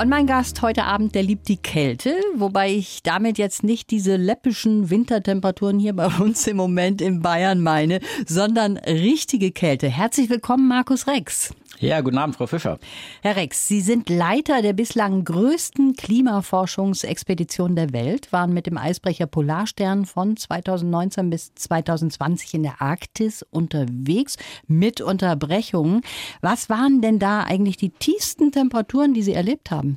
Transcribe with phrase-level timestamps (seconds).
[0.00, 4.14] Und mein Gast heute Abend, der liebt die Kälte, wobei ich damit jetzt nicht diese
[4.14, 9.88] läppischen Wintertemperaturen hier bei uns im Moment in Bayern meine, sondern richtige Kälte.
[9.88, 11.52] Herzlich willkommen, Markus Rex.
[11.80, 12.78] Ja, guten Abend, Frau Fischer.
[13.22, 19.26] Herr Rex, Sie sind Leiter der bislang größten Klimaforschungsexpedition der Welt, waren mit dem Eisbrecher
[19.26, 26.00] Polarstern von 2019 bis 2020 in der Arktis unterwegs mit Unterbrechungen.
[26.40, 29.87] Was waren denn da eigentlich die tiefsten Temperaturen, die Sie erlebt haben?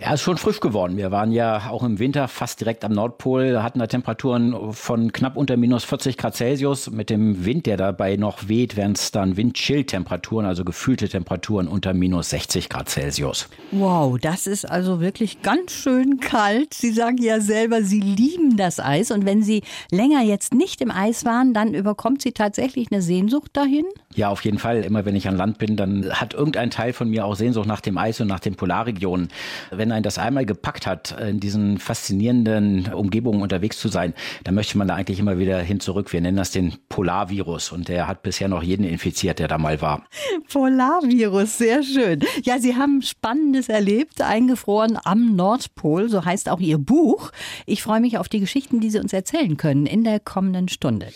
[0.00, 0.96] Ja, ist schon frisch geworden.
[0.96, 5.36] Wir waren ja auch im Winter fast direkt am Nordpol, hatten da Temperaturen von knapp
[5.36, 6.90] unter minus 40 Grad Celsius.
[6.90, 11.68] Mit dem Wind, der dabei noch weht, wären es dann Windchill-Temperaturen, also gefühlte Temperaturen Temperaturen
[11.68, 13.48] unter minus 60 Grad Celsius.
[13.70, 16.74] Wow, das ist also wirklich ganz schön kalt.
[16.74, 19.10] Sie sagen ja selber, Sie lieben das Eis.
[19.10, 23.50] Und wenn Sie länger jetzt nicht im Eis waren, dann überkommt Sie tatsächlich eine Sehnsucht
[23.52, 23.84] dahin?
[24.14, 24.84] Ja, auf jeden Fall.
[24.84, 27.80] Immer wenn ich an Land bin, dann hat irgendein Teil von mir auch Sehnsucht nach
[27.80, 29.28] dem Eis und nach den Polarregionen.
[29.70, 34.78] Wenn ein das einmal gepackt hat, in diesen faszinierenden Umgebungen unterwegs zu sein, dann möchte
[34.78, 36.12] man da eigentlich immer wieder hin zurück.
[36.12, 39.80] Wir nennen das den Polarvirus und der hat bisher noch jeden infiziert, der da mal
[39.80, 40.04] war.
[40.52, 41.28] Polarvirus.
[41.28, 42.20] Virus, sehr schön.
[42.42, 47.32] Ja, Sie haben Spannendes erlebt, eingefroren am Nordpol, so heißt auch Ihr Buch.
[47.66, 51.08] Ich freue mich auf die Geschichten, die Sie uns erzählen können in der kommenden Stunde.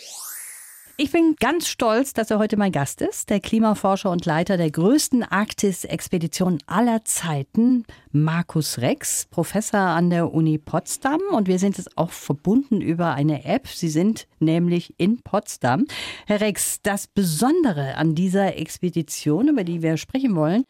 [0.95, 4.69] Ich bin ganz stolz, dass er heute mein Gast ist, der Klimaforscher und Leiter der
[4.69, 11.19] größten Arktis-Expedition aller Zeiten, Markus Rex, Professor an der Uni Potsdam.
[11.31, 13.67] Und wir sind jetzt auch verbunden über eine App.
[13.67, 15.85] Sie sind nämlich in Potsdam.
[16.27, 20.63] Herr Rex, das Besondere an dieser Expedition, über die wir sprechen wollen,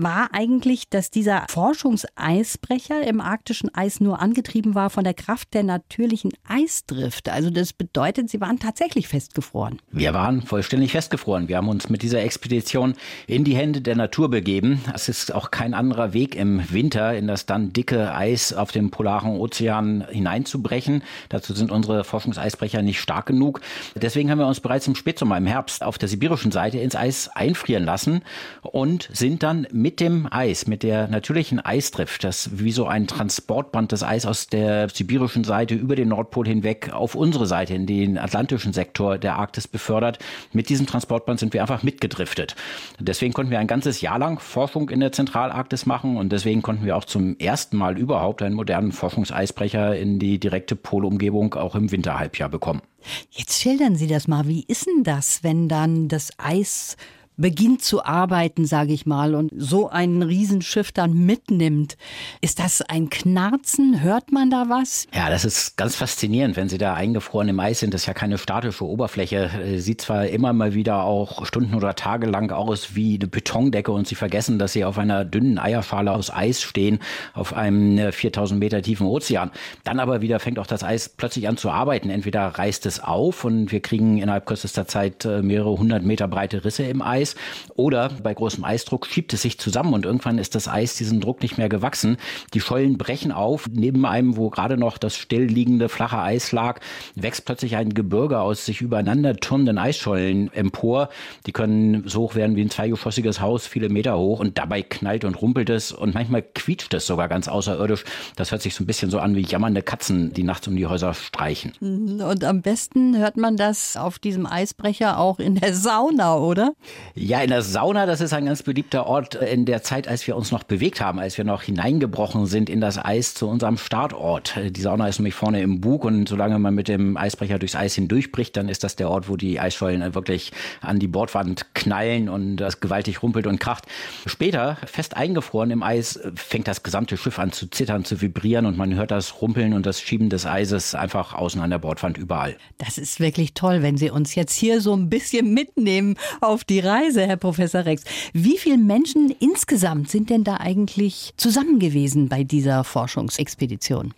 [0.00, 5.64] war eigentlich, dass dieser Forschungseisbrecher im arktischen Eis nur angetrieben war von der Kraft der
[5.64, 7.28] natürlichen Eisdrift.
[7.28, 9.80] Also das bedeutet, sie waren tatsächlich festgefroren.
[9.90, 11.48] Wir waren vollständig festgefroren.
[11.48, 12.94] Wir haben uns mit dieser Expedition
[13.26, 14.80] in die Hände der Natur begeben.
[14.94, 18.90] Es ist auch kein anderer Weg im Winter in das dann dicke Eis auf dem
[18.90, 21.02] polaren Ozean hineinzubrechen.
[21.28, 23.60] Dazu sind unsere Forschungseisbrecher nicht stark genug.
[23.96, 27.28] Deswegen haben wir uns bereits im Spätsommer, im Herbst auf der sibirischen Seite ins Eis
[27.28, 28.22] einfrieren lassen
[28.62, 33.06] und sind dann mit mit dem Eis, mit der natürlichen Eisdrift, das wie so ein
[33.06, 37.86] Transportband das Eis aus der sibirischen Seite über den Nordpol hinweg auf unsere Seite in
[37.86, 40.18] den atlantischen Sektor der Arktis befördert.
[40.52, 42.54] Mit diesem Transportband sind wir einfach mitgedriftet.
[43.00, 46.84] Deswegen konnten wir ein ganzes Jahr lang Forschung in der Zentralarktis machen und deswegen konnten
[46.84, 51.90] wir auch zum ersten Mal überhaupt einen modernen Forschungseisbrecher in die direkte Polumgebung auch im
[51.90, 52.82] Winterhalbjahr bekommen.
[53.30, 54.46] Jetzt schildern Sie das mal.
[54.46, 56.98] Wie ist denn das, wenn dann das Eis
[57.38, 61.96] beginnt zu arbeiten, sage ich mal, und so ein Riesenschiff dann mitnimmt.
[62.40, 64.02] Ist das ein Knarzen?
[64.02, 65.06] Hört man da was?
[65.14, 67.94] Ja, das ist ganz faszinierend, wenn Sie da eingefroren im Eis sind.
[67.94, 69.50] Das ist ja keine statische Oberfläche.
[69.64, 73.92] Äh, sieht zwar immer mal wieder auch Stunden oder Tage lang aus wie eine Betondecke
[73.92, 76.98] und Sie vergessen, dass Sie auf einer dünnen Eierschale aus Eis stehen,
[77.34, 79.52] auf einem 4000 äh, Meter tiefen Ozean.
[79.84, 82.10] Dann aber wieder fängt auch das Eis plötzlich an zu arbeiten.
[82.10, 86.64] Entweder reißt es auf und wir kriegen innerhalb kürzester Zeit äh, mehrere hundert Meter breite
[86.64, 87.36] Risse im Eis Eis.
[87.76, 91.42] Oder bei großem Eisdruck schiebt es sich zusammen und irgendwann ist das Eis diesem Druck
[91.42, 92.16] nicht mehr gewachsen.
[92.54, 93.66] Die Schollen brechen auf.
[93.70, 96.80] Neben einem, wo gerade noch das stillliegende flache Eis lag,
[97.14, 101.08] wächst plötzlich ein Gebirge aus sich übereinander türmenden Eisschollen empor.
[101.46, 105.24] Die können so hoch werden wie ein zweigeschossiges Haus, viele Meter hoch und dabei knallt
[105.24, 108.04] und rumpelt es und manchmal quietscht es sogar ganz außerirdisch.
[108.36, 110.86] Das hört sich so ein bisschen so an wie jammernde Katzen, die nachts um die
[110.86, 111.72] Häuser streichen.
[111.80, 112.20] Mhm.
[112.20, 116.74] Und am besten hört man das auf diesem Eisbrecher auch in der Sauna, oder?
[117.20, 120.36] Ja, in der Sauna, das ist ein ganz beliebter Ort in der Zeit, als wir
[120.36, 124.54] uns noch bewegt haben, als wir noch hineingebrochen sind in das Eis zu unserem Startort.
[124.70, 127.96] Die Sauna ist nämlich vorne im Bug und solange man mit dem Eisbrecher durchs Eis
[127.96, 132.58] hindurchbricht, dann ist das der Ort, wo die Eisschollen wirklich an die Bordwand knallen und
[132.58, 133.86] das gewaltig rumpelt und kracht.
[134.26, 138.76] Später, fest eingefroren im Eis, fängt das gesamte Schiff an zu zittern, zu vibrieren und
[138.76, 142.56] man hört das Rumpeln und das Schieben des Eises einfach außen an der Bordwand überall.
[142.78, 146.78] Das ist wirklich toll, wenn Sie uns jetzt hier so ein bisschen mitnehmen auf die
[146.78, 147.07] Reise.
[147.08, 148.02] Weise, Herr Professor Rex.
[148.34, 154.12] Wie viele Menschen insgesamt sind denn da eigentlich zusammen gewesen bei dieser Forschungsexpedition?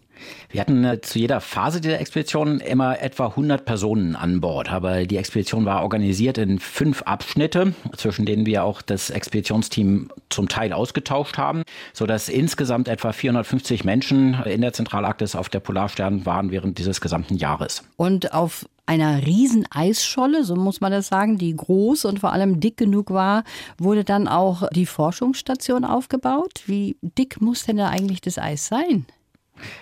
[0.50, 4.70] Wir hatten äh, zu jeder Phase der Expedition immer etwa 100 Personen an Bord.
[4.70, 10.48] Aber die Expedition war organisiert in fünf Abschnitte, zwischen denen wir auch das Expeditionsteam zum
[10.48, 11.62] Teil ausgetauscht haben,
[11.92, 17.36] sodass insgesamt etwa 450 Menschen in der Zentralarktis auf der Polarstern waren während dieses gesamten
[17.36, 17.84] Jahres.
[17.96, 22.58] Und auf einer riesen Eisscholle, so muss man das sagen, die groß und vor allem
[22.58, 23.44] dick genug war,
[23.78, 26.62] wurde dann auch die Forschungsstation aufgebaut.
[26.66, 29.06] Wie dick muss denn da eigentlich das Eis sein?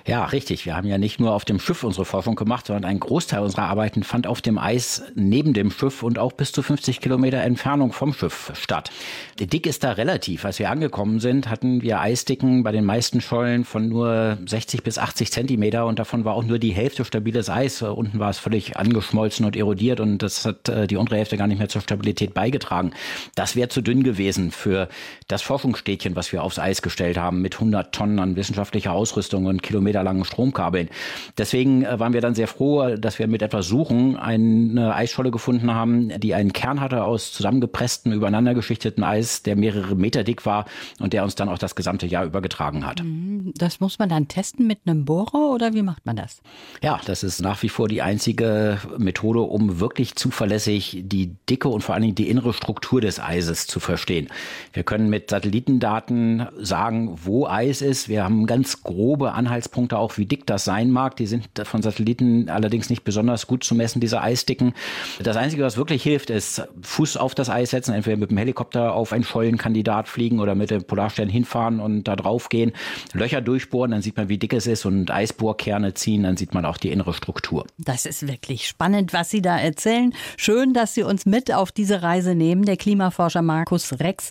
[0.07, 0.67] Ja, richtig.
[0.67, 3.65] Wir haben ja nicht nur auf dem Schiff unsere Forschung gemacht, sondern ein Großteil unserer
[3.65, 7.93] Arbeiten fand auf dem Eis neben dem Schiff und auch bis zu 50 Kilometer Entfernung
[7.93, 8.91] vom Schiff statt.
[9.39, 10.45] Dick ist da relativ.
[10.45, 14.99] Als wir angekommen sind, hatten wir Eisdicken bei den meisten Schollen von nur 60 bis
[14.99, 17.83] 80 Zentimeter und davon war auch nur die Hälfte stabiles Eis.
[17.83, 21.47] Unten war es völlig angeschmolzen und erodiert und das hat äh, die untere Hälfte gar
[21.47, 22.93] nicht mehr zur Stabilität beigetragen.
[23.35, 24.89] Das wäre zu dünn gewesen für
[25.29, 29.63] das Forschungsstädtchen, was wir aufs Eis gestellt haben mit 100 Tonnen an wissenschaftlicher Ausrüstung und
[29.69, 30.89] kilometerlangen Stromkabeln.
[31.37, 35.73] Deswegen äh, waren wir dann sehr froh, dass wir mit etwas Suchen eine Eisscholle gefunden
[35.73, 40.65] haben, die einen Kern hatte aus zusammengepresstem, übereinander geschichteten Eis, der mehrere Meter dick war
[41.01, 43.05] und der uns dann auch das gesamte Jahr übergetragen hat.
[43.05, 43.53] Mhm.
[43.57, 46.41] Das muss man dann testen mit einem Bohrer oder wie macht man das?
[46.83, 51.83] Ja, das ist nach wie vor die einzige Methode, um wirklich zuverlässig die Dicke und
[51.83, 54.29] vor allen Dingen die innere Struktur des Eises zu verstehen.
[54.73, 58.09] Wir können mit Satellitendaten sagen, wo Eis ist.
[58.09, 59.58] Wir haben ganz grobe Anhaltspunkte
[59.93, 61.17] auch, wie dick das sein mag.
[61.17, 64.75] Die sind von Satelliten allerdings nicht besonders gut zu messen, diese Eisdicken.
[65.23, 68.95] Das Einzige, was wirklich hilft, ist Fuß auf das Eis setzen, entweder mit dem Helikopter
[68.95, 72.73] auf einen Schollenkandidat fliegen oder mit dem Polarstern hinfahren und da drauf gehen,
[73.13, 76.65] Löcher durchbohren, dann sieht man, wie dick es ist und Eisbohrkerne ziehen, dann sieht man
[76.65, 77.67] auch die innere Struktur.
[77.79, 80.13] Das ist wirklich spannend, was Sie da erzählen.
[80.37, 82.65] Schön, dass Sie uns mit auf diese Reise nehmen.
[82.65, 84.31] Der Klimaforscher Markus Rex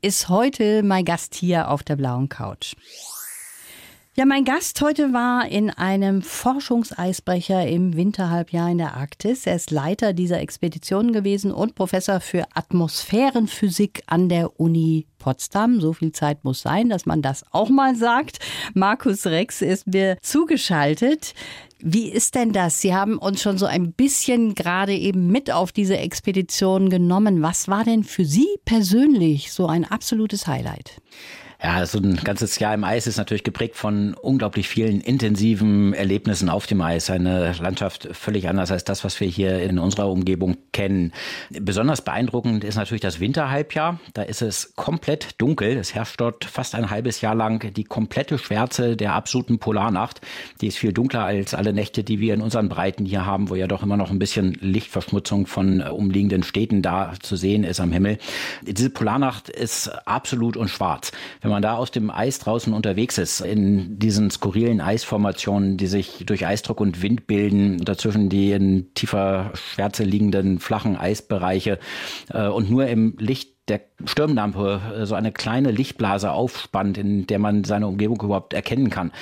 [0.00, 2.74] ist heute mein Gast hier auf der blauen Couch.
[4.18, 9.46] Ja, mein Gast heute war in einem Forschungseisbrecher im Winterhalbjahr in der Arktis.
[9.46, 15.80] Er ist Leiter dieser Expedition gewesen und Professor für Atmosphärenphysik an der Uni Potsdam.
[15.80, 18.40] So viel Zeit muss sein, dass man das auch mal sagt.
[18.74, 21.32] Markus Rex ist mir zugeschaltet.
[21.78, 22.80] Wie ist denn das?
[22.80, 27.40] Sie haben uns schon so ein bisschen gerade eben mit auf diese Expedition genommen.
[27.40, 30.96] Was war denn für Sie persönlich so ein absolutes Highlight?
[31.60, 36.50] Ja, so ein ganzes Jahr im Eis ist natürlich geprägt von unglaublich vielen intensiven Erlebnissen
[36.50, 37.10] auf dem Eis.
[37.10, 41.12] Eine Landschaft völlig anders als das, was wir hier in unserer Umgebung kennen.
[41.50, 43.98] Besonders beeindruckend ist natürlich das Winterhalbjahr.
[44.14, 45.76] Da ist es komplett dunkel.
[45.76, 50.20] Es herrscht dort fast ein halbes Jahr lang die komplette Schwärze der absoluten Polarnacht.
[50.60, 53.56] Die ist viel dunkler als alle Nächte, die wir in unseren Breiten hier haben, wo
[53.56, 57.90] ja doch immer noch ein bisschen Lichtverschmutzung von umliegenden Städten da zu sehen ist am
[57.90, 58.18] Himmel.
[58.62, 61.10] Diese Polarnacht ist absolut und schwarz.
[61.47, 65.86] Wenn wenn man da aus dem Eis draußen unterwegs ist, in diesen skurrilen Eisformationen, die
[65.86, 71.78] sich durch Eisdruck und Wind bilden, dazwischen die in tiefer Schwärze liegenden flachen Eisbereiche
[72.34, 77.38] äh, und nur im Licht der Stirnlampe äh, so eine kleine Lichtblase aufspannt, in der
[77.38, 79.12] man seine Umgebung überhaupt erkennen kann.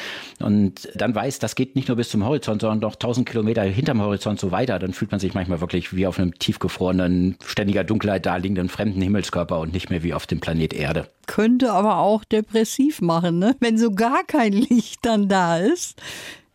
[0.40, 4.00] Und dann weiß, das geht nicht nur bis zum Horizont, sondern noch tausend Kilometer hinterm
[4.00, 4.78] Horizont so weiter.
[4.78, 9.58] Dann fühlt man sich manchmal wirklich wie auf einem tiefgefrorenen, ständiger Dunkelheit daliegenden fremden Himmelskörper
[9.60, 11.08] und nicht mehr wie auf dem Planet Erde.
[11.26, 13.56] Könnte aber auch depressiv machen, ne?
[13.60, 16.00] wenn so gar kein Licht dann da ist.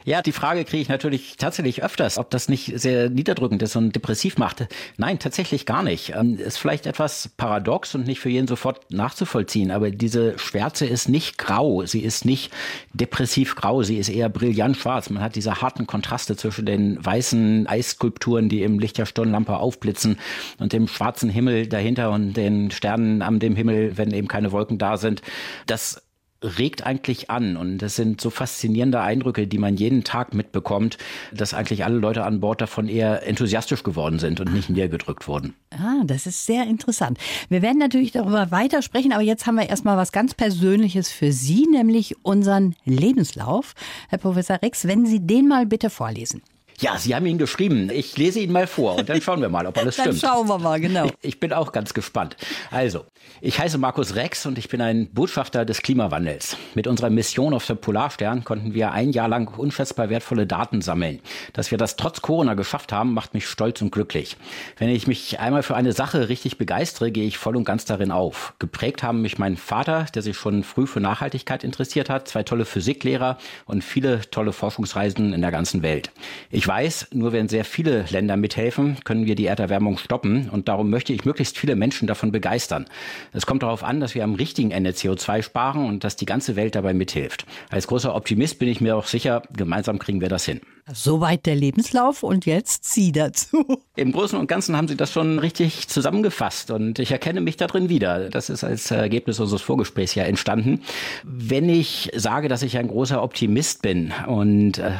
[0.03, 3.95] Ja, die Frage kriege ich natürlich tatsächlich öfters, ob das nicht sehr niederdrückend ist und
[3.95, 4.67] depressiv macht.
[4.97, 6.13] Nein, tatsächlich gar nicht.
[6.15, 11.07] Ähm, ist vielleicht etwas paradox und nicht für jeden sofort nachzuvollziehen, aber diese Schwärze ist
[11.07, 12.51] nicht grau, sie ist nicht
[12.93, 15.09] depressiv grau, sie ist eher brillant schwarz.
[15.09, 20.17] Man hat diese harten Kontraste zwischen den weißen Eisskulpturen, die im Licht der Stirnlampe aufblitzen
[20.59, 24.77] und dem schwarzen Himmel dahinter und den Sternen am dem Himmel, wenn eben keine Wolken
[24.77, 25.21] da sind.
[25.67, 26.01] Das
[26.43, 30.97] regt eigentlich an und das sind so faszinierende Eindrücke, die man jeden Tag mitbekommt,
[31.31, 35.53] dass eigentlich alle Leute an Bord davon eher enthusiastisch geworden sind und nicht niedergedrückt wurden.
[35.71, 37.19] Ah, das ist sehr interessant.
[37.49, 41.67] Wir werden natürlich darüber weitersprechen, aber jetzt haben wir erstmal was ganz Persönliches für Sie,
[41.67, 43.73] nämlich unseren Lebenslauf.
[44.09, 46.41] Herr Professor Rex, wenn Sie den mal bitte vorlesen.
[46.81, 47.91] Ja, Sie haben ihn geschrieben.
[47.91, 50.23] Ich lese ihn mal vor und dann schauen wir mal, ob alles dann stimmt.
[50.23, 51.11] Dann schauen wir mal, genau.
[51.21, 52.35] Ich, bin auch ganz gespannt.
[52.71, 53.05] Also,
[53.39, 56.57] ich heiße Markus Rex und ich bin ein Botschafter des Klimawandels.
[56.73, 61.19] Mit unserer Mission auf der Polarstern konnten wir ein Jahr lang unschätzbar wertvolle Daten sammeln.
[61.53, 64.35] Dass wir das trotz Corona geschafft haben, macht mich stolz und glücklich.
[64.77, 68.09] Wenn ich mich einmal für eine Sache richtig begeistere, gehe ich voll und ganz darin
[68.09, 68.55] auf.
[68.57, 72.65] Geprägt haben mich mein Vater, der sich schon früh für Nachhaltigkeit interessiert hat, zwei tolle
[72.65, 76.11] Physiklehrer und viele tolle Forschungsreisen in der ganzen Welt.
[76.49, 80.49] Ich weiß, nur wenn sehr viele Länder mithelfen, können wir die Erderwärmung stoppen.
[80.49, 82.85] Und darum möchte ich möglichst viele Menschen davon begeistern.
[83.33, 86.55] Es kommt darauf an, dass wir am richtigen Ende CO2 sparen und dass die ganze
[86.55, 87.45] Welt dabei mithilft.
[87.69, 90.61] Als großer Optimist bin ich mir auch sicher, gemeinsam kriegen wir das hin.
[90.91, 93.65] Soweit der Lebenslauf und jetzt Sie dazu.
[93.95, 97.67] Im Großen und Ganzen haben Sie das schon richtig zusammengefasst und ich erkenne mich da
[97.67, 98.29] drin wieder.
[98.29, 100.81] Das ist als Ergebnis unseres Vorgesprächs ja entstanden.
[101.23, 104.91] Wenn ich sage, dass ich ein großer Optimist bin und äh,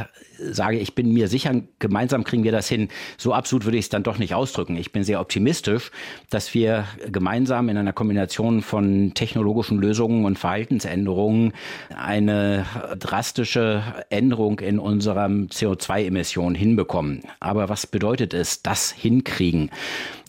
[0.42, 2.90] sage, ich bin mir sicher, gemeinsam kriegen wir das hin.
[3.18, 4.76] So absolut würde ich es dann doch nicht ausdrücken.
[4.78, 5.92] Ich bin sehr optimistisch,
[6.30, 11.54] dass wir gemeinsam in einer Kombination von technologischen Lösungen und Verhaltensänderungen
[11.96, 12.66] eine
[12.98, 17.22] drastische Änderung in unserem CO2-Emissionen hinbekommen.
[17.40, 19.72] Aber was bedeutet es, das hinkriegen?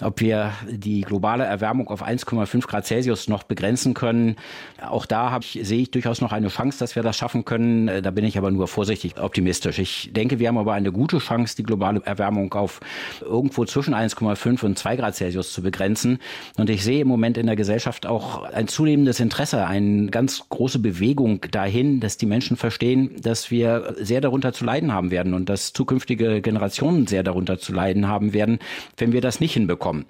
[0.00, 4.36] Ob wir die globale Erwärmung auf 1,5 Grad Celsius noch begrenzen können,
[4.84, 8.02] auch da ich, sehe ich durchaus noch eine Chance, dass wir das schaffen können.
[8.02, 9.78] Da bin ich aber nur vorsichtig optimistisch.
[9.78, 12.80] Ich denke, wir haben aber eine gute Chance, die globale Erwärmung auf
[13.20, 16.18] irgendwo zwischen 1,5 und 2 Grad Celsius zu begrenzen.
[16.56, 20.78] Und ich sehe im Moment in der Gesellschaft auch ein zunehmendes Interesse, eine ganz große
[20.78, 25.48] Bewegung dahin, dass die Menschen verstehen, dass wir sehr darunter zu leiden haben werden und
[25.48, 28.58] dass zukünftige Generationen sehr darunter zu leiden haben werden,
[28.96, 30.06] wenn wir das nicht hinbekommen.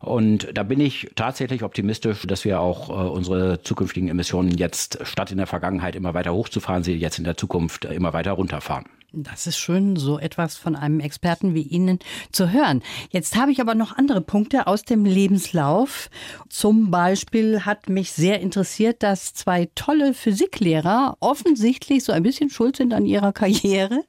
[0.00, 5.30] Und da bin ich tatsächlich optimistisch, dass wir auch äh, unsere zukünftigen Emissionen jetzt statt
[5.30, 8.84] in der Vergangenheit immer weiter hochzufahren, sie jetzt in der Zukunft immer weiter runterfahren.
[9.12, 12.00] Das ist schön, so etwas von einem Experten wie Ihnen
[12.32, 12.82] zu hören.
[13.10, 16.10] Jetzt habe ich aber noch andere Punkte aus dem Lebenslauf.
[16.50, 22.76] Zum Beispiel hat mich sehr interessiert, dass zwei tolle Physiklehrer offensichtlich so ein bisschen schuld
[22.76, 24.04] sind an ihrer Karriere.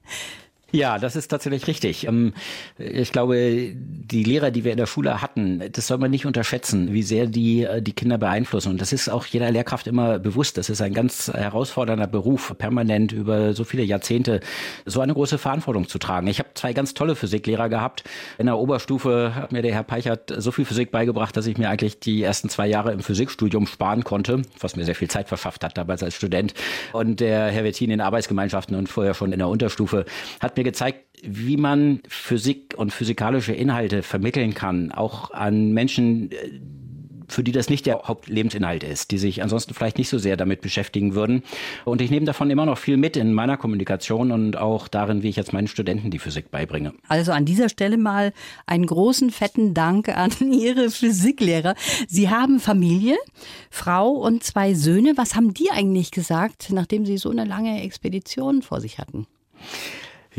[0.71, 2.07] Ja, das ist tatsächlich richtig.
[2.07, 2.33] Ähm,
[2.77, 6.91] ich glaube, die Lehrer, die wir in der Schule hatten, das soll man nicht unterschätzen,
[6.91, 8.71] wie sehr die äh, die Kinder beeinflussen.
[8.71, 10.57] Und das ist auch jeder Lehrkraft immer bewusst.
[10.57, 14.41] Das ist ein ganz herausfordernder Beruf, permanent über so viele Jahrzehnte
[14.85, 16.27] so eine große Verantwortung zu tragen.
[16.27, 18.03] Ich habe zwei ganz tolle Physiklehrer gehabt.
[18.37, 21.69] In der Oberstufe hat mir der Herr Peichert so viel Physik beigebracht, dass ich mir
[21.69, 25.63] eigentlich die ersten zwei Jahre im Physikstudium sparen konnte, was mir sehr viel Zeit verschafft
[25.63, 26.53] hat damals als Student.
[26.91, 30.03] Und der Herr Wettin in Arbeitsgemeinschaften und vorher schon in der Unterstufe
[30.41, 36.59] hat mir gezeigt, wie man Physik und physikalische Inhalte vermitteln kann, auch an Menschen, äh,
[37.29, 40.61] für die das nicht der Hauptlebensinhalt ist, die sich ansonsten vielleicht nicht so sehr damit
[40.61, 41.43] beschäftigen würden.
[41.83, 45.29] Und ich nehme davon immer noch viel mit in meiner Kommunikation und auch darin, wie
[45.29, 46.93] ich jetzt meinen Studenten die Physik beibringe.
[47.07, 48.31] Also an dieser Stelle mal
[48.65, 51.75] einen großen, fetten Dank an Ihre Physiklehrer.
[52.07, 53.17] Sie haben Familie,
[53.69, 55.13] Frau und zwei Söhne.
[55.17, 59.27] Was haben die eigentlich gesagt, nachdem Sie so eine lange Expedition vor sich hatten?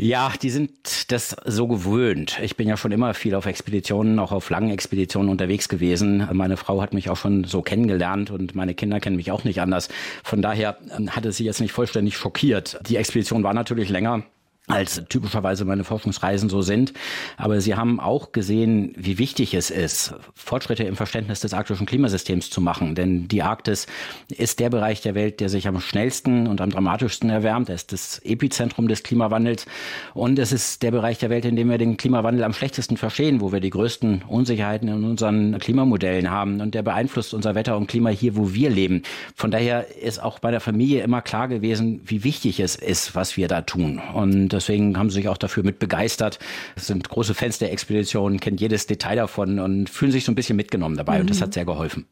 [0.01, 2.39] Ja, die sind das so gewöhnt.
[2.41, 6.25] Ich bin ja schon immer viel auf Expeditionen, auch auf langen Expeditionen unterwegs gewesen.
[6.31, 9.59] Meine Frau hat mich auch schon so kennengelernt und meine Kinder kennen mich auch nicht
[9.59, 9.89] anders.
[10.23, 12.79] Von daher ähm, hat es sie jetzt nicht vollständig schockiert.
[12.87, 14.23] Die Expedition war natürlich länger
[14.69, 16.93] als typischerweise meine Forschungsreisen so sind.
[17.37, 22.49] Aber sie haben auch gesehen, wie wichtig es ist, Fortschritte im Verständnis des arktischen Klimasystems
[22.49, 22.95] zu machen.
[22.95, 23.87] Denn die Arktis
[24.29, 27.69] ist der Bereich der Welt, der sich am schnellsten und am dramatischsten erwärmt.
[27.69, 29.65] Er ist das Epizentrum des Klimawandels.
[30.13, 33.41] Und es ist der Bereich der Welt, in dem wir den Klimawandel am schlechtesten verstehen,
[33.41, 36.61] wo wir die größten Unsicherheiten in unseren Klimamodellen haben.
[36.61, 39.01] Und der beeinflusst unser Wetter und Klima hier, wo wir leben.
[39.35, 43.35] Von daher ist auch bei der Familie immer klar gewesen, wie wichtig es ist, was
[43.35, 43.99] wir da tun.
[44.13, 46.39] Und deswegen haben sie sich auch dafür mit begeistert.
[46.75, 50.55] Sind große Fans der Expedition, kennen jedes Detail davon und fühlen sich so ein bisschen
[50.55, 51.21] mitgenommen dabei mhm.
[51.21, 52.05] und das hat sehr geholfen.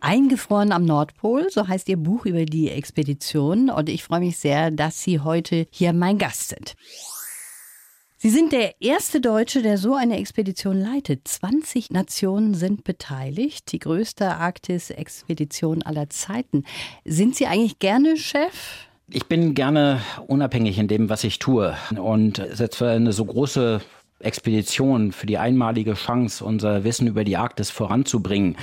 [0.00, 4.70] Eingefroren am Nordpol, so heißt Ihr Buch über die Expedition und ich freue mich sehr,
[4.70, 6.74] dass Sie heute hier mein Gast sind.
[8.16, 11.26] Sie sind der erste Deutsche, der so eine Expedition leitet.
[11.26, 16.62] 20 Nationen sind beteiligt, die größte Arktis-Expedition aller Zeiten.
[17.04, 18.86] Sind Sie eigentlich gerne Chef?
[19.14, 23.82] Ich bin gerne unabhängig in dem, was ich tue und setze eine so große
[24.20, 28.56] Expedition, für die einmalige Chance, unser Wissen über die Arktis voranzubringen,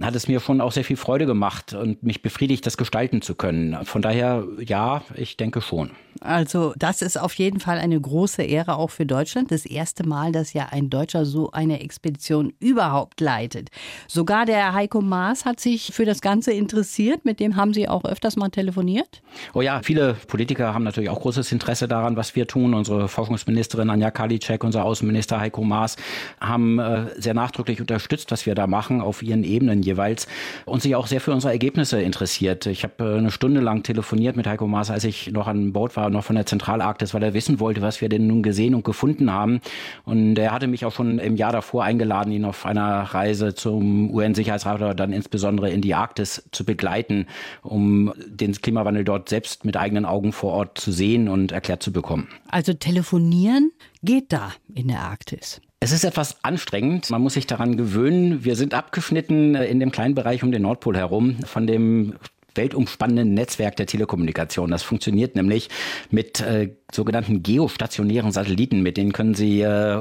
[0.00, 3.34] hat es mir schon auch sehr viel Freude gemacht und mich befriedigt, das gestalten zu
[3.34, 3.84] können.
[3.84, 5.90] Von daher, ja, ich denke schon.
[6.20, 9.50] Also das ist auf jeden Fall eine große Ehre auch für Deutschland.
[9.50, 13.70] Das erste Mal, dass ja ein Deutscher so eine Expedition überhaupt leitet.
[14.08, 17.24] Sogar der Heiko Maas hat sich für das Ganze interessiert.
[17.24, 19.22] Mit dem haben Sie auch öfters mal telefoniert?
[19.54, 22.74] Oh ja, viele Politiker haben natürlich auch großes Interesse daran, was wir tun.
[22.74, 25.96] Unsere Forschungsministerin Anja Karliczek, unser Außen Außenminister Heiko Maas
[26.40, 30.26] haben äh, sehr nachdrücklich unterstützt, was wir da machen, auf ihren Ebenen jeweils
[30.64, 32.66] und sich auch sehr für unsere Ergebnisse interessiert.
[32.66, 35.96] Ich habe äh, eine Stunde lang telefoniert mit Heiko Maas, als ich noch an Bord
[35.96, 38.84] war, noch von der Zentralarktis, weil er wissen wollte, was wir denn nun gesehen und
[38.84, 39.60] gefunden haben.
[40.04, 44.10] Und er hatte mich auch schon im Jahr davor eingeladen, ihn auf einer Reise zum
[44.10, 47.26] UN-Sicherheitsrat oder dann insbesondere in die Arktis zu begleiten,
[47.62, 51.92] um den Klimawandel dort selbst mit eigenen Augen vor Ort zu sehen und erklärt zu
[51.92, 52.28] bekommen.
[52.48, 53.72] Also telefonieren
[54.02, 55.60] geht da in der Arktis?
[55.78, 57.10] Es ist etwas anstrengend.
[57.10, 58.44] Man muss sich daran gewöhnen.
[58.44, 62.14] Wir sind abgeschnitten in dem kleinen Bereich um den Nordpol herum von dem
[62.56, 64.70] weltumspannenden Netzwerk der Telekommunikation.
[64.70, 65.68] Das funktioniert nämlich
[66.10, 68.80] mit äh, sogenannten geostationären Satelliten.
[68.80, 70.00] Mit denen können Sie äh,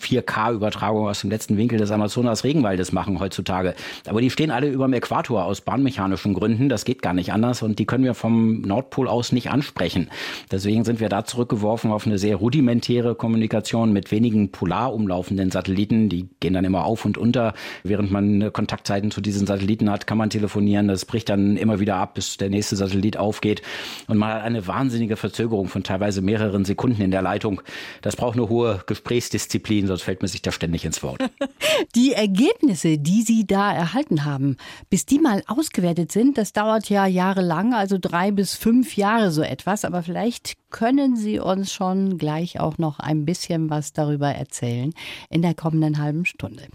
[0.00, 3.74] 4K-Übertragung aus dem letzten Winkel des Amazonas-Regenwaldes machen heutzutage.
[4.08, 6.68] Aber die stehen alle über dem Äquator aus bahnmechanischen Gründen.
[6.68, 10.10] Das geht gar nicht anders und die können wir vom Nordpol aus nicht ansprechen.
[10.50, 16.08] Deswegen sind wir da zurückgeworfen auf eine sehr rudimentäre Kommunikation mit wenigen polar umlaufenden Satelliten.
[16.08, 17.54] Die gehen dann immer auf und unter.
[17.84, 20.88] Während man Kontaktzeiten zu diesen Satelliten hat, kann man telefonieren.
[20.88, 23.62] Das bricht dann immer wieder ab, bis der nächste Satellit aufgeht.
[24.08, 27.62] Und man hat eine wahnsinnige Verzögerung von teilweise mehreren Sekunden in der Leitung.
[28.02, 31.20] Das braucht eine hohe Gesprächsdisziplin, sonst fällt man sich da ständig ins Wort.
[31.94, 34.56] Die Ergebnisse, die Sie da erhalten haben,
[34.88, 39.42] bis die mal ausgewertet sind, das dauert ja jahrelang, also drei bis fünf Jahre so
[39.42, 39.84] etwas.
[39.84, 44.92] Aber vielleicht können Sie uns schon gleich auch noch ein bisschen was darüber erzählen
[45.28, 46.68] in der kommenden halben Stunde.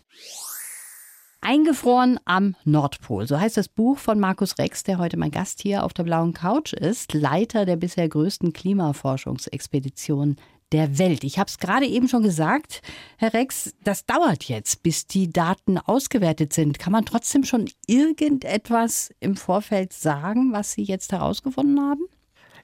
[1.42, 3.28] Eingefroren am Nordpol.
[3.28, 6.34] So heißt das Buch von Markus Rex, der heute mein Gast hier auf der blauen
[6.34, 10.38] Couch ist, Leiter der bisher größten Klimaforschungsexpedition
[10.72, 11.24] der Welt.
[11.24, 12.82] Ich habe es gerade eben schon gesagt,
[13.18, 16.80] Herr Rex, das dauert jetzt, bis die Daten ausgewertet sind.
[16.80, 22.02] Kann man trotzdem schon irgendetwas im Vorfeld sagen, was Sie jetzt herausgefunden haben?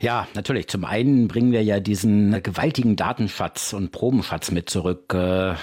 [0.02, 0.68] Ja, natürlich.
[0.68, 5.14] Zum einen bringen wir ja diesen gewaltigen Datenschatz und Probenschatz mit zurück.
[5.14, 5.54] Äh,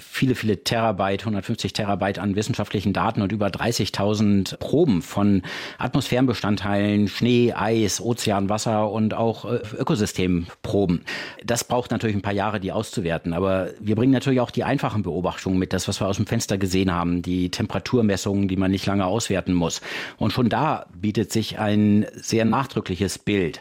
[0.00, 5.42] viele, viele Terabyte, 150 Terabyte an wissenschaftlichen Daten und über 30.000 Proben von
[5.78, 11.04] Atmosphärenbestandteilen, Schnee, Eis, Ozean, Wasser und auch äh, Ökosystemproben.
[11.44, 13.32] Das braucht natürlich ein paar Jahre, die auszuwerten.
[13.32, 16.58] Aber wir bringen natürlich auch die einfachen Beobachtungen mit, das, was wir aus dem Fenster
[16.58, 19.82] gesehen haben, die Temperaturmessungen, die man nicht lange auswerten muss.
[20.16, 23.60] Und schon da bietet sich ein sehr nachdrückliches Bild.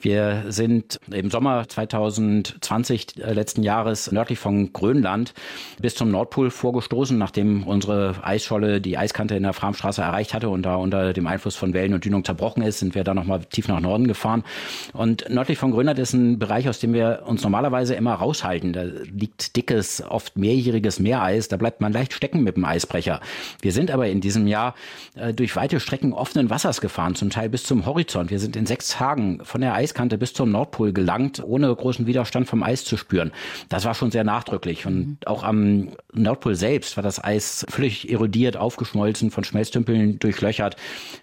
[0.00, 5.32] Wir sind im Sommer 2020 äh, letzten Jahres nördlich von Grönland
[5.80, 10.62] bis zum Nordpol vorgestoßen, nachdem unsere Eisscholle die Eiskante in der Framstraße erreicht hatte und
[10.62, 13.68] da unter dem Einfluss von Wellen und Dünung zerbrochen ist, sind wir da nochmal tief
[13.68, 14.44] nach Norden gefahren.
[14.92, 18.72] Und nördlich von Grönland ist ein Bereich, aus dem wir uns normalerweise immer raushalten.
[18.72, 23.20] Da liegt dickes, oft mehrjähriges Meereis, da bleibt man leicht stecken mit dem Eisbrecher.
[23.62, 24.74] Wir sind aber in diesem Jahr
[25.14, 28.30] äh, durch weite Strecken offenen Wassers gefahren, zum Teil bis zum Horizont.
[28.30, 32.48] Wir sind in sechs Tagen von der Eiskante bis zum Nordpol gelangt, ohne großen Widerstand
[32.48, 33.32] vom Eis zu spüren.
[33.68, 34.86] Das war schon sehr nachdrücklich.
[34.86, 35.18] Und mhm.
[35.26, 40.76] auch am Nordpol selbst war das Eis völlig erodiert, aufgeschmolzen, von Schmelztümpeln durchlöchert.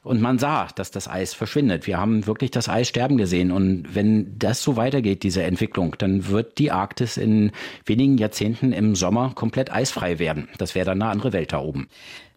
[0.04, 1.88] Und man sah, dass das Eis verschwindet.
[1.88, 3.52] Wir haben wirklich das Eis sterben gesehen.
[3.52, 7.52] Und wenn das so weitergeht, diese Entwicklung, dann wird die Arktis in
[7.86, 10.48] wenigen Jahrzehnten im Sommer komplett eisfrei werden.
[10.58, 11.88] Das wäre dann eine andere Welt da oben.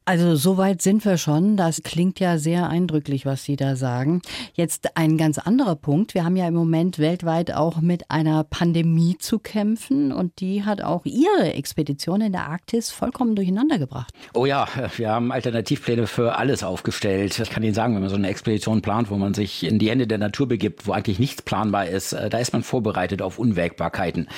[0.09, 1.57] Also soweit sind wir schon.
[1.57, 4.23] Das klingt ja sehr eindrücklich, was Sie da sagen.
[4.55, 6.15] Jetzt ein ganz anderer Punkt.
[6.15, 10.81] Wir haben ja im Moment weltweit auch mit einer Pandemie zu kämpfen und die hat
[10.81, 14.13] auch Ihre Expedition in der Arktis vollkommen durcheinander gebracht.
[14.33, 17.41] Oh ja, wir haben Alternativpläne für alles aufgestellt.
[17.41, 19.91] Ich kann Ihnen sagen, wenn man so eine Expedition plant, wo man sich in die
[19.91, 23.41] Hände der Natur begibt, wo eigentlich nichts planbar ist, äh, da ist man vorbereitet auf
[23.41, 24.29] Unwägbarkeiten.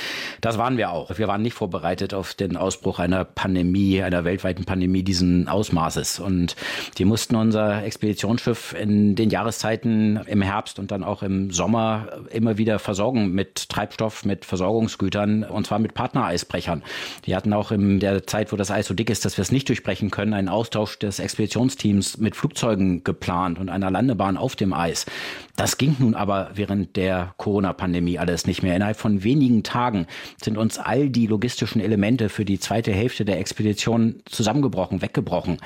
[0.40, 1.18] Das waren wir auch.
[1.18, 6.20] Wir waren nicht vorbereitet auf den Ausbruch einer Pandemie, einer weltweiten Pandemie, diesen Ausmaßes.
[6.20, 6.54] Und
[6.98, 12.58] die mussten unser Expeditionsschiff in den Jahreszeiten im Herbst und dann auch im Sommer immer
[12.58, 16.84] wieder versorgen mit Treibstoff, mit Versorgungsgütern und zwar mit Partnereisbrechern.
[17.26, 19.50] Die hatten auch in der Zeit, wo das Eis so dick ist, dass wir es
[19.50, 24.72] nicht durchbrechen können, einen Austausch des Expeditionsteams mit Flugzeugen geplant und einer Landebahn auf dem
[24.72, 25.06] Eis.
[25.58, 28.76] Das ging nun aber während der Corona-Pandemie alles nicht mehr.
[28.76, 30.06] Innerhalb von wenigen Tagen
[30.40, 35.58] sind uns all die logistischen Elemente für die zweite Hälfte der Expedition zusammengebrochen, weggebrochen.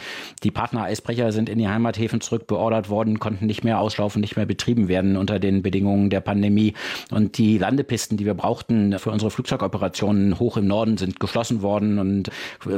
[0.44, 4.88] Die Partner-Eisbrecher sind in die Heimathäfen zurückbeordert worden, konnten nicht mehr auslaufen, nicht mehr betrieben
[4.88, 6.72] werden unter den Bedingungen der Pandemie.
[7.10, 11.98] Und die Landepisten, die wir brauchten für unsere Flugzeugoperationen hoch im Norden, sind geschlossen worden
[11.98, 12.30] und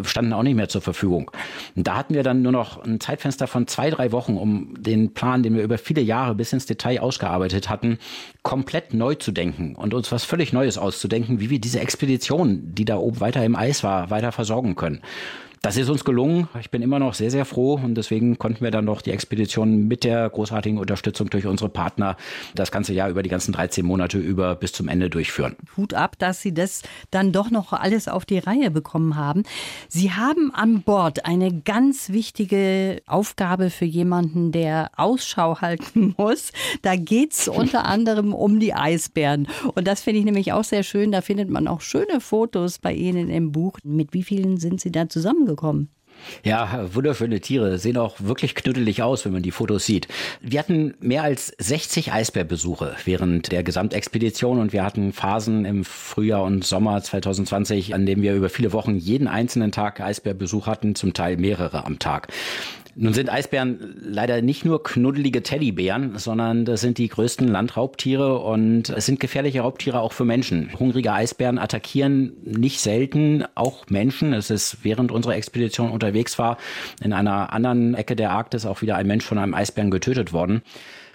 [0.03, 1.31] standen auch nicht mehr zur Verfügung.
[1.77, 5.15] Und da hatten wir dann nur noch ein Zeitfenster von zwei, drei Wochen, um den
[5.15, 7.99] Plan, den wir über viele Jahre bis ins Detail ausgearbeitet hatten,
[8.43, 12.85] komplett neu zu denken und uns was völlig Neues auszudenken, wie wir diese Expedition, die
[12.85, 15.01] da oben weiter im Eis war, weiter versorgen können.
[15.65, 16.47] Das ist uns gelungen.
[16.61, 19.89] Ich bin immer noch sehr, sehr froh und deswegen konnten wir dann noch die Expedition
[19.89, 22.19] mit der großartigen Unterstützung durch unsere Partner
[22.55, 25.57] das ganze Jahr über die ganzen 13 Monate über bis zum Ende durchführen.
[25.79, 29.45] Hut ab, dass Sie das dann doch noch alles auf die Reihe bekommen haben.
[29.89, 36.53] Sie haben an Bord eine ganz wichtige Aufgabe für jemanden, der Ausschau halten muss.
[36.83, 39.49] Da geht es unter anderem um die Eisbären.
[39.75, 41.11] Und das finde ich nämlich auch sehr schön.
[41.11, 43.79] Da findet man auch schöne Fotos bei Ihnen im Buch.
[43.83, 45.54] Mit wie vielen sind Sie da zusammengekommen?
[45.57, 45.89] Gekommen?
[46.43, 50.09] Ja, wunderschöne Tiere, sehen auch wirklich knuddelig aus, wenn man die Fotos sieht.
[50.41, 56.43] Wir hatten mehr als 60 Eisbärbesuche während der Gesamtexpedition und wir hatten Phasen im Frühjahr
[56.43, 61.13] und Sommer 2020, an denen wir über viele Wochen jeden einzelnen Tag Eisbärbesuch hatten, zum
[61.15, 62.29] Teil mehrere am Tag.
[62.97, 68.89] Nun sind Eisbären leider nicht nur knuddelige Teddybären, sondern das sind die größten Landraubtiere und
[68.89, 70.71] es sind gefährliche Raubtiere auch für Menschen.
[70.79, 74.33] Hungrige Eisbären attackieren nicht selten auch Menschen.
[74.33, 76.59] Es ist während unserer Expedition unterwegs war,
[77.03, 80.63] in einer anderen Ecke der Arktis auch wieder ein Mensch von einem Eisbären getötet worden.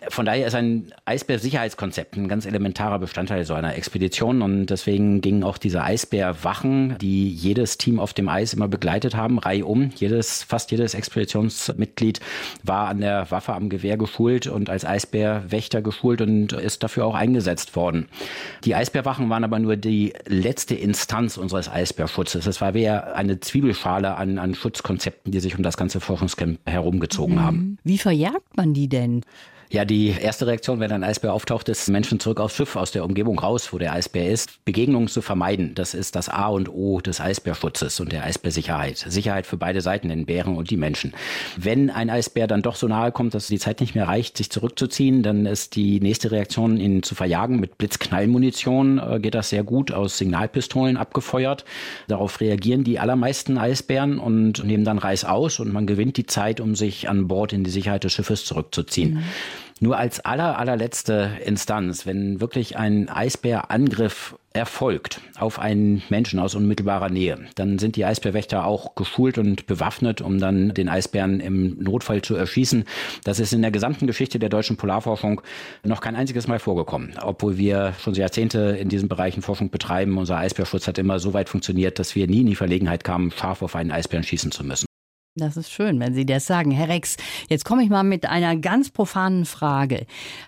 [0.08, 5.44] Von daher ist ein Eisbär-Sicherheitskonzept ein ganz elementarer Bestandteil so einer Expedition und deswegen gingen
[5.44, 9.90] auch diese Eisbärwachen, die jedes Team auf dem Eis immer begleitet haben, reihum.
[9.96, 12.22] Jedes, fast jedes Expeditionsmitglied
[12.64, 17.16] war an der Waffe am Gewehr geschult und als Eisbärwächter geschult und ist dafür auch
[17.16, 18.08] eingesetzt worden.
[18.64, 22.48] Die Eisbärwachen waren aber nur die letzte Instanz unseres Eisbärschutzes.
[22.48, 27.36] Es war wie eine Zwiebelschale an, an Schutzkonzepten, die sich um das ganze Forschungscamp herumgezogen
[27.36, 27.42] mhm.
[27.42, 27.78] haben.
[27.84, 29.24] Wie verjagt man die denn?
[29.72, 33.06] Ja, die erste Reaktion, wenn ein Eisbär auftaucht, ist Menschen zurück aufs Schiff, aus der
[33.06, 34.66] Umgebung raus, wo der Eisbär ist.
[34.66, 38.98] Begegnungen zu vermeiden, das ist das A und O des Eisbärschutzes und der Eisbärsicherheit.
[38.98, 41.14] Sicherheit für beide Seiten, den Bären und die Menschen.
[41.56, 44.50] Wenn ein Eisbär dann doch so nahe kommt, dass die Zeit nicht mehr reicht, sich
[44.50, 48.98] zurückzuziehen, dann ist die nächste Reaktion, ihn zu verjagen mit Blitzknallmunition.
[48.98, 51.64] Äh, geht das sehr gut aus Signalpistolen abgefeuert.
[52.08, 56.60] Darauf reagieren die allermeisten Eisbären und nehmen dann Reis aus und man gewinnt die Zeit,
[56.60, 59.14] um sich an Bord in die Sicherheit des Schiffes zurückzuziehen.
[59.14, 59.24] Mhm.
[59.82, 67.10] Nur als aller, allerletzte Instanz, wenn wirklich ein Eisbärangriff erfolgt auf einen Menschen aus unmittelbarer
[67.10, 72.22] Nähe, dann sind die Eisbärwächter auch geschult und bewaffnet, um dann den Eisbären im Notfall
[72.22, 72.84] zu erschießen.
[73.24, 75.42] Das ist in der gesamten Geschichte der deutschen Polarforschung
[75.84, 77.14] noch kein einziges Mal vorgekommen.
[77.22, 81.48] Obwohl wir schon Jahrzehnte in diesen Bereichen Forschung betreiben, unser Eisbärschutz hat immer so weit
[81.48, 84.89] funktioniert, dass wir nie in die Verlegenheit kamen, scharf auf einen Eisbären schießen zu müssen.
[85.40, 86.72] Das ist schön, wenn Sie das sagen.
[86.72, 87.16] Herr Rex,
[87.48, 90.06] jetzt komme ich mal mit einer ganz profanen Frage.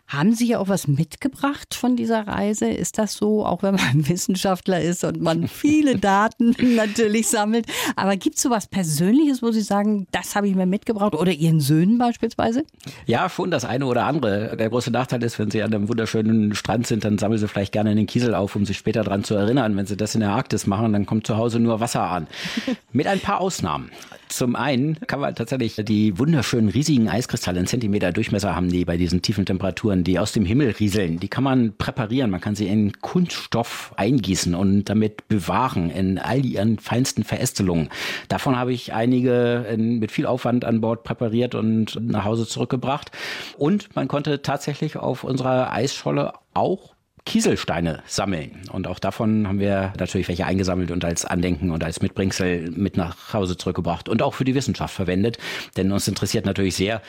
[0.07, 2.69] Haben Sie ja auch was mitgebracht von dieser Reise?
[2.69, 7.65] Ist das so, auch wenn man Wissenschaftler ist und man viele Daten natürlich sammelt?
[7.95, 11.15] Aber gibt es so was Persönliches, wo Sie sagen, das habe ich mir mitgebracht?
[11.15, 12.65] Oder Ihren Söhnen beispielsweise?
[13.05, 14.57] Ja, schon das eine oder andere.
[14.57, 17.71] Der große Nachteil ist, wenn Sie an einem wunderschönen Strand sind, dann sammeln Sie vielleicht
[17.71, 19.75] gerne den Kiesel auf, um sich später daran zu erinnern.
[19.77, 22.27] Wenn Sie das in der Arktis machen, dann kommt zu Hause nur Wasser an.
[22.91, 23.91] Mit ein paar Ausnahmen.
[24.31, 28.95] Zum einen kann man tatsächlich die wunderschönen riesigen Eiskristalle, einen Zentimeter Durchmesser haben die bei
[28.95, 31.19] diesen tiefen Temperaturen, die aus dem Himmel rieseln.
[31.19, 32.31] Die kann man präparieren.
[32.31, 37.89] Man kann sie in Kunststoff eingießen und damit bewahren in all ihren feinsten Verästelungen.
[38.29, 43.11] Davon habe ich einige mit viel Aufwand an Bord präpariert und nach Hause zurückgebracht.
[43.57, 48.61] Und man konnte tatsächlich auf unserer Eisscholle auch Kieselsteine sammeln.
[48.71, 52.97] Und auch davon haben wir natürlich welche eingesammelt und als Andenken und als Mitbringsel mit
[52.97, 55.37] nach Hause zurückgebracht und auch für die Wissenschaft verwendet.
[55.77, 57.01] Denn uns interessiert natürlich sehr,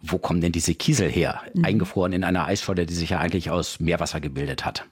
[0.00, 1.42] wo kommen denn diese Kiesel her?
[1.54, 1.64] Mhm.
[1.64, 4.84] Eingefroren in einer Eisscholle, die sich ja eigentlich aus Meerwasser gebildet hat.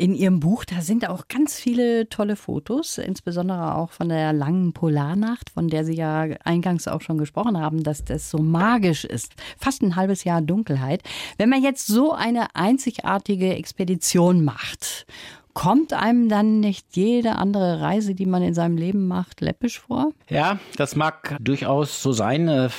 [0.00, 4.72] In Ihrem Buch, da sind auch ganz viele tolle Fotos, insbesondere auch von der langen
[4.72, 9.34] Polarnacht, von der Sie ja eingangs auch schon gesprochen haben, dass das so magisch ist.
[9.58, 11.02] Fast ein halbes Jahr Dunkelheit.
[11.36, 15.04] Wenn man jetzt so eine einzigartige Expedition macht,
[15.52, 20.12] kommt einem dann nicht jede andere Reise, die man in seinem Leben macht, läppisch vor?
[20.30, 22.70] Ja, das mag durchaus so sein.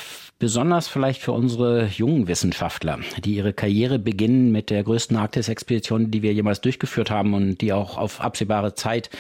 [0.41, 6.23] Besonders vielleicht für unsere jungen Wissenschaftler, die ihre Karriere beginnen mit der größten Arktis-Expedition, die
[6.23, 9.11] wir jemals durchgeführt haben und die auch auf absehbare Zeit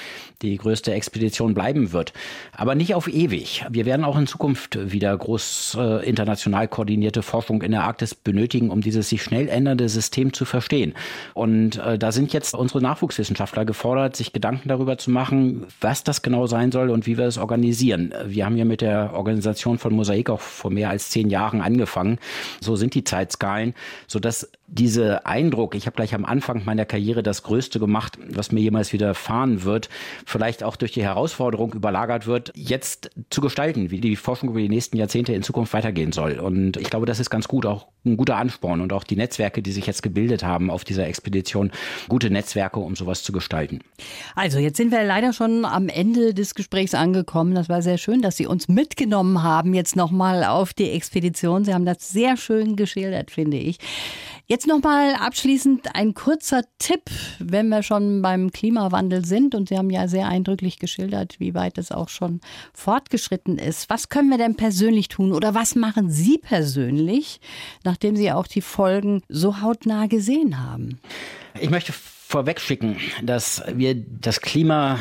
[0.41, 2.13] die größte Expedition bleiben wird.
[2.53, 3.63] Aber nicht auf ewig.
[3.69, 8.71] Wir werden auch in Zukunft wieder groß äh, international koordinierte Forschung in der Arktis benötigen,
[8.71, 10.95] um dieses sich schnell ändernde System zu verstehen.
[11.35, 16.23] Und äh, da sind jetzt unsere Nachwuchswissenschaftler gefordert, sich Gedanken darüber zu machen, was das
[16.23, 18.11] genau sein soll und wie wir es organisieren.
[18.25, 22.17] Wir haben ja mit der Organisation von Mosaik auch vor mehr als zehn Jahren angefangen.
[22.61, 23.75] So sind die Zeitskalen,
[24.07, 28.61] sodass dieser Eindruck, ich habe gleich am Anfang meiner Karriere das Größte gemacht, was mir
[28.61, 29.89] jemals widerfahren wird,
[30.25, 34.69] vielleicht auch durch die Herausforderung überlagert wird, jetzt zu gestalten, wie die Forschung über die
[34.69, 36.39] nächsten Jahrzehnte in Zukunft weitergehen soll.
[36.39, 39.61] Und ich glaube, das ist ganz gut, auch ein guter Ansporn und auch die Netzwerke,
[39.61, 41.71] die sich jetzt gebildet haben auf dieser Expedition,
[42.07, 43.79] gute Netzwerke, um sowas zu gestalten.
[44.35, 47.53] Also jetzt sind wir leider schon am Ende des Gesprächs angekommen.
[47.55, 51.65] Das war sehr schön, dass Sie uns mitgenommen haben jetzt nochmal auf die Expedition.
[51.65, 53.77] Sie haben das sehr schön geschildert, finde ich.
[54.51, 57.03] Jetzt nochmal abschließend ein kurzer Tipp,
[57.39, 59.55] wenn wir schon beim Klimawandel sind.
[59.55, 62.41] Und Sie haben ja sehr eindrücklich geschildert, wie weit es auch schon
[62.73, 63.89] fortgeschritten ist.
[63.89, 67.39] Was können wir denn persönlich tun oder was machen Sie persönlich,
[67.85, 70.99] nachdem Sie auch die Folgen so hautnah gesehen haben?
[71.57, 74.99] Ich möchte vorwegschicken, dass wir das Klima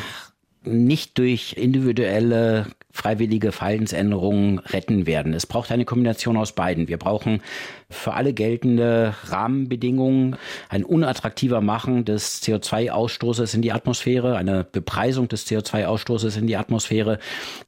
[0.63, 5.33] nicht durch individuelle freiwillige Verhaltensänderungen retten werden.
[5.33, 6.87] Es braucht eine Kombination aus beiden.
[6.87, 7.41] Wir brauchen
[7.89, 10.37] für alle geltende Rahmenbedingungen
[10.69, 17.19] ein unattraktiver Machen des CO2-Ausstoßes in die Atmosphäre, eine Bepreisung des CO2-Ausstoßes in die Atmosphäre,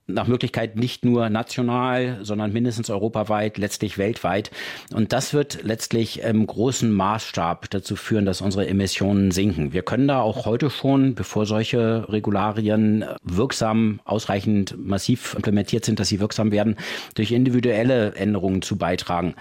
[0.08, 4.52] nach Möglichkeit nicht nur national, sondern mindestens europaweit, letztlich weltweit.
[4.94, 9.74] Und das wird letztlich im großen Maßstab dazu führen, dass unsere Emissionen sinken.
[9.74, 16.10] Wir können da auch heute schon, bevor solche Regularien wirksam, ausreichend massiv implementiert sind, dass
[16.10, 16.78] sie wirksam werden,
[17.16, 19.36] durch individuelle Änderungen zu beitragen.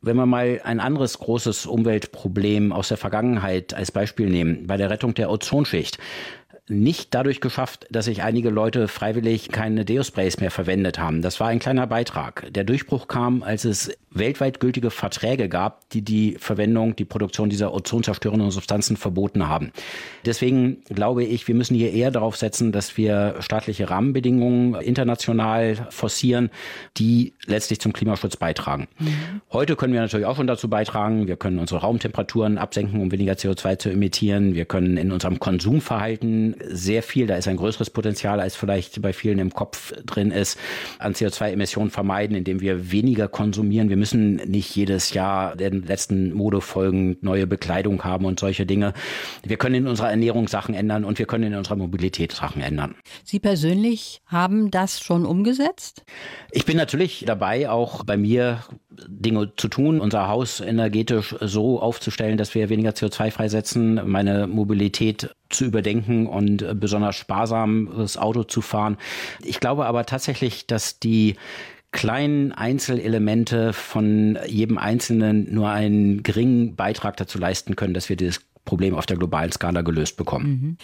[0.00, 4.90] Wenn wir mal ein anderes großes Umweltproblem aus der Vergangenheit als Beispiel nehmen, bei der
[4.90, 5.98] Rettung der Ozonschicht,
[6.70, 11.22] nicht dadurch geschafft, dass sich einige Leute freiwillig keine Deosprays mehr verwendet haben.
[11.22, 12.46] Das war ein kleiner Beitrag.
[12.52, 17.74] Der Durchbruch kam, als es weltweit gültige Verträge gab, die die Verwendung, die Produktion dieser
[17.74, 19.72] ozonzerstörenden Substanzen verboten haben.
[20.24, 26.50] Deswegen glaube ich, wir müssen hier eher darauf setzen, dass wir staatliche Rahmenbedingungen international forcieren,
[26.96, 28.88] die letztlich zum Klimaschutz beitragen.
[28.98, 29.40] Mhm.
[29.52, 31.26] Heute können wir natürlich auch schon dazu beitragen.
[31.26, 34.54] Wir können unsere Raumtemperaturen absenken, um weniger CO2 zu emittieren.
[34.54, 39.12] Wir können in unserem Konsumverhalten sehr viel, da ist ein größeres Potenzial, als vielleicht bei
[39.12, 40.58] vielen im Kopf drin ist,
[40.98, 43.88] an CO2-Emissionen vermeiden, indem wir weniger konsumieren.
[43.88, 48.94] Wir müssen nicht jedes Jahr den letzten Modefolgen neue Bekleidung haben und solche Dinge.
[49.44, 52.94] Wir können in unserer Ernährung Sachen ändern und wir können in unserer Mobilität Sachen ändern.
[53.24, 56.04] Sie persönlich haben das schon umgesetzt?
[56.50, 58.60] Ich bin natürlich dabei, auch bei mir
[59.06, 65.34] Dinge zu tun, unser Haus energetisch so aufzustellen, dass wir weniger CO2 freisetzen, meine Mobilität
[65.50, 68.96] zu überdenken und besonders sparsam das Auto zu fahren.
[69.44, 71.36] Ich glaube aber tatsächlich, dass die
[71.90, 78.40] kleinen Einzelelemente von jedem Einzelnen nur einen geringen Beitrag dazu leisten können, dass wir dieses
[78.68, 80.46] Problem auf der globalen Skala gelöst bekommen.
[80.46, 80.76] Mhm.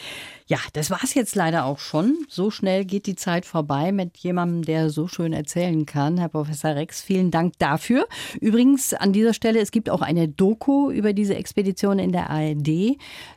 [0.47, 2.17] Ja, das war es jetzt leider auch schon.
[2.29, 6.17] So schnell geht die Zeit vorbei mit jemandem, der so schön erzählen kann.
[6.17, 8.07] Herr Professor Rex, vielen Dank dafür.
[8.41, 12.97] Übrigens an dieser Stelle, es gibt auch eine Doku über diese Expedition in der ARD.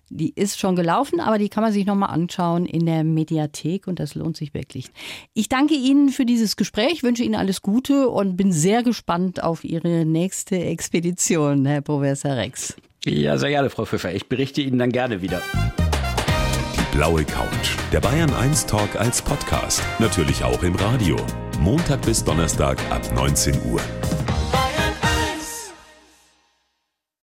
[0.10, 3.99] Die ist schon gelaufen, aber die kann man sich nochmal anschauen in der Mediathek und
[3.99, 4.88] das lohnt sich wirklich.
[5.33, 9.65] Ich danke Ihnen für dieses Gespräch, wünsche Ihnen alles Gute und bin sehr gespannt auf
[9.65, 12.77] Ihre nächste Expedition, Herr Professor Rex.
[13.05, 14.13] Ja, sehr gerne, Frau Pfeffer.
[14.13, 15.41] Ich berichte Ihnen dann gerne wieder.
[15.77, 17.75] Die blaue Couch.
[17.91, 19.81] Der Bayern 1 Talk als Podcast.
[19.99, 21.15] Natürlich auch im Radio.
[21.60, 23.81] Montag bis Donnerstag ab 19 Uhr.